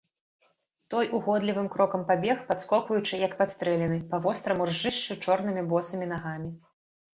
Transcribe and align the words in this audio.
Той 0.93 1.09
угодлівым 1.17 1.67
крокам 1.75 2.05
пабег, 2.11 2.37
падскокваючы, 2.49 3.21
як 3.27 3.37
падстрэлены, 3.43 4.01
па 4.15 4.23
востраму 4.27 4.61
ржышчу 4.73 5.21
чорнымі 5.29 5.67
босымі 5.71 6.11
нагамі. 6.17 6.55